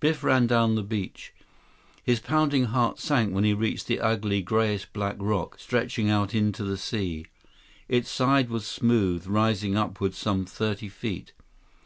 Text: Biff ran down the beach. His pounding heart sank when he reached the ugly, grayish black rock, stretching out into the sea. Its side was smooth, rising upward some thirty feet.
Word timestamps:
Biff 0.12 0.22
ran 0.22 0.46
down 0.46 0.74
the 0.74 0.82
beach. 0.82 1.32
His 2.04 2.20
pounding 2.20 2.66
heart 2.66 2.98
sank 2.98 3.32
when 3.32 3.44
he 3.44 3.54
reached 3.54 3.86
the 3.86 4.00
ugly, 4.00 4.42
grayish 4.42 4.84
black 4.92 5.16
rock, 5.18 5.58
stretching 5.58 6.10
out 6.10 6.34
into 6.34 6.62
the 6.62 6.76
sea. 6.76 7.24
Its 7.88 8.10
side 8.10 8.50
was 8.50 8.66
smooth, 8.66 9.26
rising 9.26 9.74
upward 9.74 10.14
some 10.14 10.44
thirty 10.44 10.90
feet. 10.90 11.32